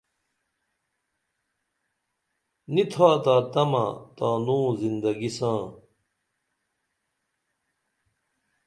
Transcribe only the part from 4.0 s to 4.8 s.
تانوں